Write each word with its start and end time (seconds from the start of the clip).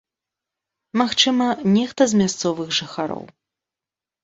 Магчыма, 1.01 1.47
нехта 1.75 2.03
з 2.15 2.23
мясцовых 2.23 2.67
жыхароў. 2.81 3.23